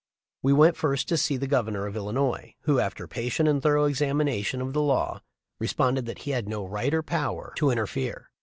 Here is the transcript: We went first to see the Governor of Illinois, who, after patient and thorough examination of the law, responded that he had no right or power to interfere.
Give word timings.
We 0.41 0.51
went 0.51 0.75
first 0.77 1.07
to 1.09 1.15
see 1.17 1.37
the 1.37 1.45
Governor 1.45 1.85
of 1.85 1.95
Illinois, 1.95 2.55
who, 2.61 2.79
after 2.79 3.07
patient 3.07 3.47
and 3.47 3.61
thorough 3.61 3.85
examination 3.85 4.59
of 4.59 4.73
the 4.73 4.81
law, 4.81 5.21
responded 5.59 6.07
that 6.07 6.23
he 6.25 6.31
had 6.31 6.49
no 6.49 6.65
right 6.65 6.91
or 6.91 7.03
power 7.03 7.53
to 7.57 7.69
interfere. 7.69 8.31